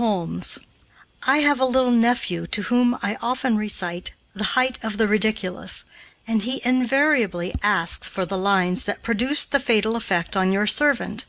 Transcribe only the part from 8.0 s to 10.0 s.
for the lines that produced the fatal